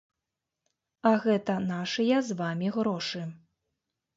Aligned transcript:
А 1.09 1.11
гэта 1.27 1.53
нашыя 1.65 2.17
з 2.31 2.41
вамі 2.41 2.73
грошы. 2.79 3.21